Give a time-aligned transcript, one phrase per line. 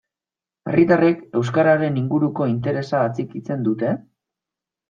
[0.71, 3.93] Herritarrek euskararen inguruko interesa atxikitzen dute?